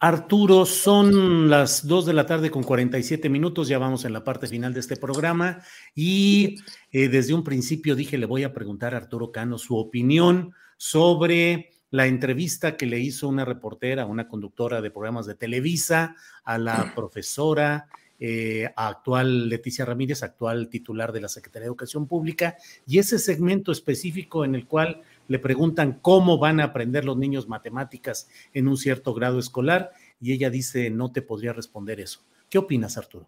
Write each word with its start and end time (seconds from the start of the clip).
Arturo, 0.00 0.66
son 0.66 1.48
las 1.48 1.86
2 1.86 2.06
de 2.06 2.12
la 2.12 2.26
tarde 2.26 2.50
con 2.50 2.62
47 2.62 3.28
minutos, 3.28 3.68
ya 3.68 3.78
vamos 3.78 4.04
en 4.04 4.12
la 4.12 4.24
parte 4.24 4.46
final 4.46 4.74
de 4.74 4.80
este 4.80 4.96
programa 4.96 5.62
y 5.94 6.56
eh, 6.92 7.08
desde 7.08 7.32
un 7.32 7.44
principio 7.44 7.94
dije 7.94 8.18
le 8.18 8.26
voy 8.26 8.44
a 8.44 8.52
preguntar 8.52 8.94
a 8.94 8.98
Arturo 8.98 9.32
Cano 9.32 9.56
su 9.56 9.76
opinión 9.76 10.52
sobre 10.76 11.70
la 11.90 12.06
entrevista 12.06 12.76
que 12.76 12.86
le 12.86 12.98
hizo 12.98 13.28
una 13.28 13.44
reportera, 13.44 14.04
una 14.04 14.26
conductora 14.26 14.80
de 14.80 14.90
programas 14.90 15.26
de 15.26 15.36
Televisa, 15.36 16.16
a 16.42 16.58
la 16.58 16.92
profesora 16.94 17.86
eh, 18.18 18.68
actual 18.74 19.48
Leticia 19.48 19.84
Ramírez, 19.84 20.22
actual 20.22 20.68
titular 20.68 21.12
de 21.12 21.20
la 21.20 21.28
Secretaría 21.28 21.64
de 21.64 21.68
Educación 21.68 22.06
Pública, 22.06 22.56
y 22.86 22.98
ese 22.98 23.18
segmento 23.18 23.70
específico 23.70 24.44
en 24.44 24.54
el 24.54 24.66
cual 24.66 25.02
le 25.28 25.38
preguntan 25.38 25.98
cómo 26.00 26.38
van 26.38 26.60
a 26.60 26.64
aprender 26.64 27.04
los 27.04 27.16
niños 27.16 27.48
matemáticas 27.48 28.28
en 28.52 28.68
un 28.68 28.76
cierto 28.76 29.14
grado 29.14 29.38
escolar, 29.38 29.92
y 30.20 30.32
ella 30.32 30.50
dice, 30.50 30.90
no 30.90 31.12
te 31.12 31.22
podría 31.22 31.52
responder 31.52 32.00
eso. 32.00 32.20
¿Qué 32.48 32.58
opinas, 32.58 32.96
Arturo? 32.96 33.26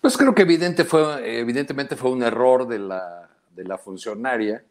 Pues 0.00 0.16
creo 0.16 0.34
que 0.34 0.42
evidente 0.42 0.84
fue, 0.84 1.40
evidentemente 1.40 1.96
fue 1.96 2.10
un 2.10 2.22
error 2.22 2.66
de 2.66 2.78
la, 2.78 3.28
de 3.54 3.64
la 3.64 3.78
funcionaria 3.78 4.64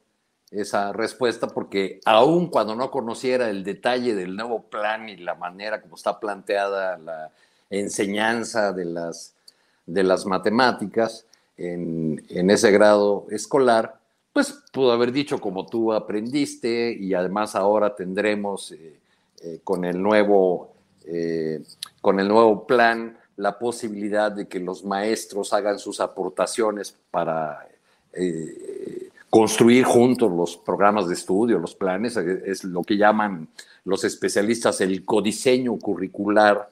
esa 0.52 0.94
respuesta 0.94 1.48
porque 1.48 2.00
aun 2.06 2.48
cuando 2.48 2.76
no 2.76 2.90
conociera 2.90 3.50
el 3.50 3.64
detalle 3.64 4.16
del 4.16 4.36
nuevo 4.36 4.64
plan 4.64 5.10
y 5.10 5.18
la 5.18 5.36
manera 5.36 5.82
como 5.82 5.96
está 5.96 6.20
planteada 6.20 6.98
la 6.98 7.32
enseñanza 7.70 8.72
de 8.72 8.86
las, 8.86 9.36
de 9.86 10.04
las 10.04 10.26
matemáticas 10.26 11.26
en, 11.58 12.24
ese 12.30 12.72
grado 12.72 13.26
escolar, 13.30 13.97
pues 14.38 14.54
pudo 14.72 14.92
haber 14.92 15.12
dicho 15.12 15.42
como 15.42 15.66
tú 15.66 15.92
aprendiste 15.92 16.96
y 16.96 17.16
además 17.16 17.56
ahora 17.56 17.96
tendremos 17.96 18.72
eh, 18.72 19.00
eh, 19.42 19.62
con, 19.64 19.84
el 19.84 20.00
nuevo, 20.00 20.76
eh, 21.08 21.64
con 22.02 22.20
el 22.20 22.28
nuevo 22.28 22.68
plan 22.68 23.18
la 23.38 23.58
posibilidad 23.58 24.32
de 24.32 24.48
que 24.48 24.60
los 24.60 24.86
maestros 24.86 25.54
hagan 25.54 25.80
sus 25.80 26.00
aportaciones 26.00 26.96
para 27.10 27.68
construir 29.32 29.86
juntos 29.86 30.32
los 30.32 30.56
programas 30.56 31.08
de 31.08 31.16
estudio, 31.16 31.58
los 31.58 31.74
planes, 31.74 32.16
es 32.16 32.64
lo 32.64 32.84
que 32.84 32.96
llaman 32.96 33.48
los 33.86 34.04
especialistas 34.04 34.82
el 34.82 35.04
codiseño 35.04 35.80
curricular, 35.80 36.70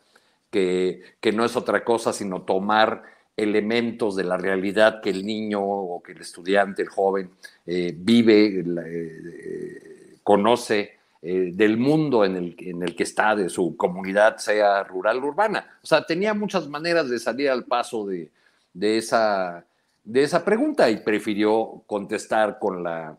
que, 0.51 1.01
que 1.19 1.31
no 1.31 1.43
es 1.43 1.55
otra 1.55 1.83
cosa 1.83 2.13
sino 2.13 2.43
tomar 2.43 3.14
elementos 3.37 4.15
de 4.15 4.23
la 4.23 4.37
realidad 4.37 5.01
que 5.01 5.09
el 5.09 5.25
niño 5.25 5.61
o 5.61 6.01
que 6.01 6.13
el 6.13 6.21
estudiante, 6.21 6.83
el 6.83 6.87
joven, 6.87 7.31
eh, 7.65 7.93
vive, 7.95 8.63
eh, 8.85 10.17
conoce 10.23 10.93
eh, 11.21 11.51
del 11.53 11.75
mundo 11.77 12.23
en 12.23 12.37
el, 12.37 12.55
en 12.59 12.83
el 12.83 12.95
que 12.95 13.03
está, 13.03 13.35
de 13.35 13.49
su 13.49 13.75
comunidad, 13.75 14.37
sea 14.37 14.83
rural 14.83 15.21
o 15.23 15.27
urbana. 15.27 15.79
O 15.83 15.87
sea, 15.87 16.05
tenía 16.05 16.33
muchas 16.33 16.69
maneras 16.69 17.09
de 17.09 17.19
salir 17.19 17.49
al 17.49 17.65
paso 17.65 18.05
de, 18.05 18.29
de 18.73 18.97
esa 18.97 19.65
de 20.03 20.21
esa 20.21 20.45
pregunta 20.45 20.87
y 20.91 20.97
prefirió 20.97 21.81
contestar 21.87 22.59
con 22.59 22.83
la 22.83 23.17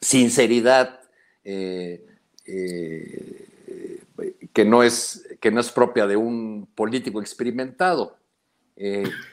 sinceridad 0.00 1.00
que, 1.42 2.04
no 4.64 4.84
es, 4.84 5.26
que 5.40 5.50
no 5.50 5.60
es 5.60 5.72
propia 5.72 6.06
de 6.06 6.16
un 6.16 6.68
político 6.76 7.20
experimentado. 7.20 8.16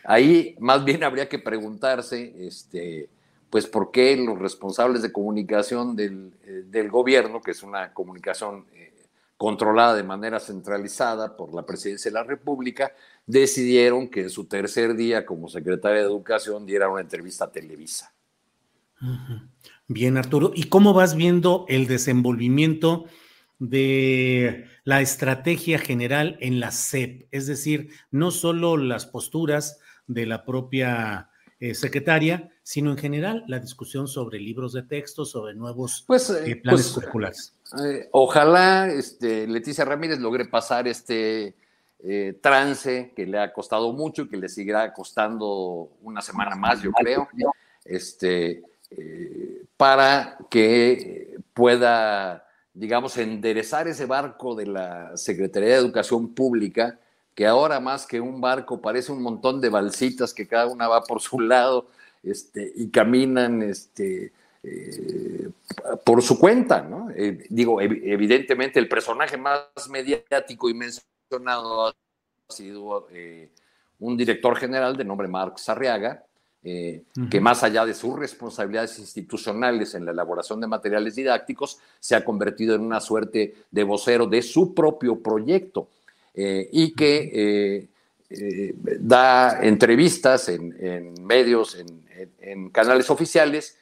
Ahí 0.03 0.55
más 0.59 0.85
bien 0.85 1.03
habría 1.03 1.27
que 1.27 1.39
preguntarse, 1.39 2.33
este, 2.39 3.09
pues, 3.49 3.67
por 3.67 3.91
qué 3.91 4.15
los 4.17 4.39
responsables 4.39 5.01
de 5.01 5.11
comunicación 5.11 5.95
del, 5.95 6.31
del 6.71 6.89
gobierno, 6.89 7.41
que 7.41 7.51
es 7.51 7.63
una 7.63 7.93
comunicación 7.93 8.65
controlada 9.37 9.95
de 9.95 10.03
manera 10.03 10.39
centralizada 10.39 11.35
por 11.35 11.53
la 11.53 11.65
presidencia 11.65 12.09
de 12.09 12.15
la 12.15 12.23
República, 12.23 12.93
decidieron 13.25 14.07
que 14.07 14.21
en 14.21 14.29
su 14.29 14.45
tercer 14.45 14.95
día 14.95 15.25
como 15.25 15.49
secretaria 15.49 15.99
de 15.99 16.05
Educación 16.05 16.65
diera 16.65 16.89
una 16.89 17.01
entrevista 17.01 17.45
a 17.45 17.51
Televisa. 17.51 18.13
Bien, 19.87 20.17
Arturo. 20.17 20.53
¿Y 20.55 20.69
cómo 20.69 20.93
vas 20.93 21.15
viendo 21.15 21.65
el 21.67 21.87
desenvolvimiento 21.87 23.05
de 23.69 24.65
la 24.83 25.01
estrategia 25.01 25.79
general 25.79 26.37
en 26.41 26.59
la 26.59 26.71
SEP? 26.71 27.27
Es 27.31 27.47
decir, 27.47 27.89
no 28.11 28.31
solo 28.31 28.77
las 28.77 29.05
posturas 29.05 29.79
de 30.07 30.25
la 30.25 30.45
propia 30.45 31.29
eh, 31.59 31.73
secretaria, 31.75 32.49
sino 32.61 32.91
en 32.91 32.97
general 32.97 33.45
la 33.47 33.57
discusión 33.57 34.09
sobre 34.09 34.37
libros 34.37 34.73
de 34.73 34.83
texto, 34.83 35.23
sobre 35.23 35.53
nuevos 35.53 36.03
pues, 36.05 36.29
eh, 36.29 36.51
eh, 36.51 36.55
planes 36.57 36.87
pues, 36.87 36.93
curriculares. 36.93 37.53
ojalá 38.11 38.89
este, 38.89 39.47
Leticia 39.47 39.85
Ramírez 39.85 40.19
logre 40.19 40.43
pasar 40.43 40.87
este 40.89 41.55
trance 42.41 43.13
que 43.15 43.25
le 43.25 43.39
ha 43.39 43.53
costado 43.53 43.93
mucho 43.93 44.23
y 44.23 44.27
que 44.27 44.35
le 44.35 44.49
seguirá 44.49 44.91
costando 44.91 45.89
una 46.01 46.21
semana 46.21 46.53
más, 46.53 46.81
yo 46.81 46.91
creo, 46.91 47.29
este, 47.85 48.61
para 49.77 50.37
que 50.49 51.37
pueda, 51.53 52.45
digamos, 52.73 53.17
enderezar 53.17 53.87
ese 53.87 54.05
barco 54.05 54.55
de 54.55 54.65
la 54.65 55.15
Secretaría 55.15 55.69
de 55.69 55.75
Educación 55.75 56.33
Pública 56.33 56.99
que 57.35 57.47
ahora 57.47 57.79
más 57.79 58.05
que 58.05 58.19
un 58.19 58.41
barco 58.41 58.81
parece 58.81 59.11
un 59.11 59.21
montón 59.21 59.59
de 59.59 59.69
balsitas 59.69 60.33
que 60.33 60.47
cada 60.47 60.67
una 60.67 60.87
va 60.87 61.03
por 61.03 61.21
su 61.21 61.39
lado 61.39 61.87
este, 62.21 62.71
y 62.75 62.89
caminan 62.89 63.63
este, 63.63 64.31
eh, 64.61 65.49
por 66.05 66.21
su 66.21 66.39
cuenta. 66.39 66.81
¿no? 66.81 67.09
Eh, 67.15 67.45
digo, 67.49 67.81
evidentemente 67.81 68.79
el 68.79 68.87
personaje 68.87 69.37
más 69.37 69.67
mediático 69.89 70.69
y 70.69 70.73
mencionado 70.73 71.87
ha 71.87 71.93
sido 72.49 73.07
eh, 73.11 73.49
un 73.99 74.15
director 74.15 74.55
general 74.55 74.95
de 74.95 75.05
nombre 75.05 75.27
Marc 75.27 75.57
Sarriaga, 75.57 76.23
que 76.63 77.41
más 77.41 77.61
allá 77.63 77.85
de 77.85 77.93
sus 77.93 78.17
responsabilidades 78.17 78.97
institucionales 78.97 79.95
en 79.95 80.05
la 80.05 80.11
elaboración 80.11 80.61
de 80.61 80.67
materiales 80.67 81.15
didácticos, 81.15 81.79
se 81.99 82.15
ha 82.15 82.23
convertido 82.23 82.75
en 82.75 82.81
una 82.81 83.01
suerte 83.01 83.53
de 83.69 83.83
vocero 83.83 84.27
de 84.27 84.41
su 84.41 84.73
propio 84.73 85.21
proyecto. 85.21 85.89
Eh, 86.35 86.67
y 86.71 86.95
que 86.95 87.29
eh, 87.31 87.87
eh, 88.31 88.73
da 88.99 89.59
entrevistas 89.61 90.49
en, 90.49 91.13
medios, 91.23 91.77
en, 92.39 92.69
canales 92.69 93.09
oficiales, 93.09 93.77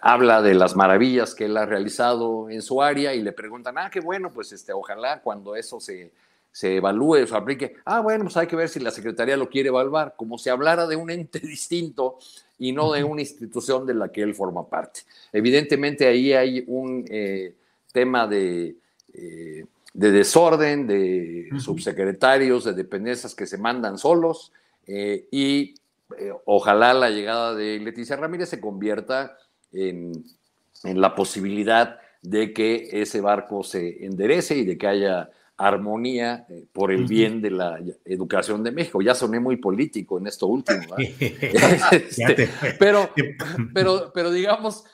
habla 0.00 0.42
de 0.42 0.54
las 0.54 0.76
maravillas 0.76 1.34
que 1.34 1.46
él 1.46 1.56
ha 1.56 1.66
realizado 1.66 2.48
en 2.50 2.62
su 2.62 2.80
área 2.82 3.14
y 3.14 3.22
le 3.22 3.32
preguntan, 3.32 3.78
ah, 3.78 3.90
qué 3.90 4.00
bueno, 4.00 4.30
pues 4.30 4.52
este, 4.52 4.72
ojalá 4.72 5.20
cuando 5.20 5.56
eso 5.56 5.80
se, 5.80 6.12
se 6.54 6.76
evalúe 6.76 7.26
se 7.26 7.34
aplique, 7.34 7.74
ah, 7.84 8.00
bueno, 8.00 8.24
pues 8.24 8.36
hay 8.36 8.46
que 8.46 8.54
ver 8.56 8.68
si 8.68 8.78
la 8.78 8.92
Secretaría 8.92 9.36
lo 9.36 9.50
quiere 9.50 9.70
evaluar, 9.70 10.14
como 10.16 10.38
si 10.38 10.48
hablara 10.48 10.86
de 10.86 10.96
un 10.96 11.10
ente 11.10 11.38
distinto 11.42 12.18
y 12.58 12.72
no 12.72 12.92
de 12.92 13.02
una 13.02 13.20
institución 13.20 13.84
de 13.86 13.94
la 13.94 14.12
que 14.12 14.22
él 14.22 14.34
forma 14.34 14.68
parte. 14.68 15.00
Evidentemente 15.32 16.06
ahí 16.06 16.32
hay 16.32 16.64
un 16.66 17.04
tema 17.92 18.28
de 18.28 18.76
de 19.94 20.10
desorden, 20.10 20.88
de 20.88 21.50
subsecretarios, 21.58 22.64
de 22.64 22.72
dependencias 22.74 23.34
que 23.34 23.46
se 23.46 23.58
mandan 23.58 23.96
solos 23.96 24.52
eh, 24.88 25.28
y 25.30 25.74
eh, 26.18 26.32
ojalá 26.44 26.92
la 26.92 27.10
llegada 27.10 27.54
de 27.54 27.78
Leticia 27.78 28.16
Ramírez 28.16 28.48
se 28.48 28.60
convierta 28.60 29.38
en, 29.72 30.24
la 30.82 31.14
posibilidad 31.14 31.98
de 32.20 32.52
que 32.52 32.88
ese 32.92 33.22
barco 33.22 33.62
se 33.62 34.04
enderece 34.04 34.56
y 34.56 34.66
de 34.66 34.76
que 34.76 34.86
haya 34.86 35.30
armonía 35.56 36.46
eh, 36.48 36.66
por 36.72 36.90
el 36.90 37.04
bien 37.06 37.40
de 37.40 37.50
la 37.50 37.78
educación 38.04 38.62
de 38.64 38.72
México. 38.72 39.00
Ya 39.02 39.14
soné 39.14 39.38
muy 39.38 39.56
político 39.56 40.18
en 40.18 40.26
esto 40.26 40.46
último. 40.46 40.96
Este, 41.90 42.48
pero, 42.78 43.10
pero, 43.72 44.10
pero 44.12 44.30
digamos, 44.30 44.84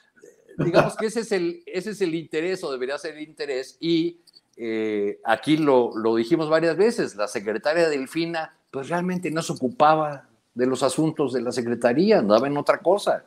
digamos 0.59 0.97
que 0.97 1.07
ese 1.07 1.21
es, 1.21 1.33
el, 1.33 1.62
ese 1.67 1.91
es 1.91 2.01
el 2.01 2.15
interés 2.15 2.62
o 2.65 2.71
debería 2.71 2.99
ser 2.99 3.17
el 3.17 3.23
interés 3.23 3.77
y 3.81 4.21
eh, 4.57 5.21
aquí 5.25 5.57
lo, 5.57 5.97
lo, 5.97 6.17
dijimos 6.17 6.51
varias 6.51 6.77
veces, 6.77 7.17
la 7.17 7.29
secretaria 7.29 7.89
Delfina 7.89 8.55
pues 8.71 8.89
realmente 8.89 9.31
no 9.31 9.43
se 9.43 9.53
ocupaba 9.53 10.29
de 10.55 10.67
los 10.67 10.83
asuntos 10.83 11.33
de 11.33 11.41
la 11.41 11.53
secretaría, 11.53 12.19
andaba 12.19 12.47
en 12.47 12.56
otra 12.56 12.79
cosa. 12.79 13.25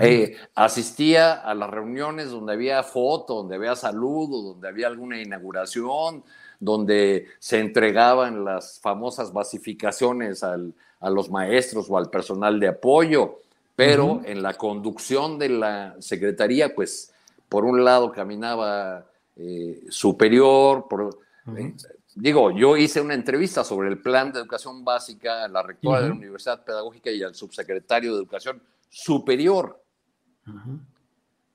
Eh, 0.00 0.36
asistía 0.54 1.32
a 1.32 1.54
las 1.54 1.70
reuniones 1.70 2.30
donde 2.30 2.52
había 2.52 2.82
foto, 2.82 3.36
donde 3.36 3.56
había 3.56 3.74
saludo, 3.74 4.42
donde 4.42 4.68
había 4.68 4.86
alguna 4.86 5.20
inauguración, 5.20 6.24
donde 6.60 7.26
se 7.38 7.58
entregaban 7.58 8.44
las 8.44 8.80
famosas 8.80 9.32
basificaciones 9.32 10.42
al, 10.42 10.74
a 11.00 11.10
los 11.10 11.30
maestros 11.30 11.86
o 11.88 11.96
al 11.96 12.10
personal 12.10 12.60
de 12.60 12.68
apoyo, 12.68 13.40
pero 13.74 14.20
en 14.24 14.42
la 14.42 14.54
conducción 14.54 15.38
de 15.38 15.48
la 15.48 15.96
secretaría, 16.00 16.74
pues 16.74 17.12
por 17.48 17.64
un 17.64 17.84
lado 17.84 18.12
caminaba 18.12 19.06
eh, 19.36 19.84
superior. 19.88 20.86
Por, 20.88 21.18
eh, 21.56 21.74
digo, 22.14 22.50
yo 22.50 22.76
hice 22.76 23.00
una 23.00 23.14
entrevista 23.14 23.64
sobre 23.64 23.88
el 23.88 24.00
plan 24.00 24.32
de 24.32 24.40
educación 24.40 24.84
básica 24.84 25.44
a 25.44 25.48
la 25.48 25.62
rectora 25.62 26.02
de 26.02 26.08
la 26.08 26.14
Universidad 26.14 26.62
Pedagógica 26.62 27.10
y 27.10 27.22
al 27.22 27.34
subsecretario 27.34 28.12
de 28.12 28.18
Educación 28.18 28.62
Superior. 28.92 29.82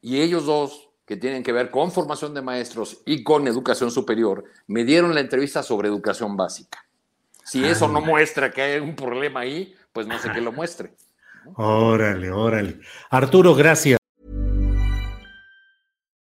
Y 0.01 0.19
ellos 0.19 0.45
dos, 0.45 0.89
que 1.05 1.15
tienen 1.15 1.43
que 1.43 1.53
ver 1.53 1.69
con 1.69 1.91
formación 1.91 2.33
de 2.33 2.41
maestros 2.41 3.01
y 3.05 3.23
con 3.23 3.47
educación 3.47 3.91
superior, 3.91 4.43
me 4.65 4.83
dieron 4.83 5.13
la 5.13 5.21
entrevista 5.21 5.61
sobre 5.61 5.87
educación 5.87 6.35
básica. 6.35 6.83
Si 7.45 7.63
eso 7.63 7.87
no 7.87 8.01
muestra 8.01 8.51
que 8.51 8.61
hay 8.61 8.79
un 8.79 8.95
problema 8.95 9.41
ahí, 9.41 9.73
pues 9.93 10.07
no 10.07 10.17
sé 10.19 10.31
qué 10.33 10.41
lo 10.41 10.51
muestre. 10.51 10.95
Órale, 11.55 12.31
órale. 12.31 12.79
Arturo, 13.09 13.55
gracias. 13.55 13.96